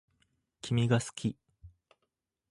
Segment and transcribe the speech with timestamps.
[0.63, 1.37] 君が好き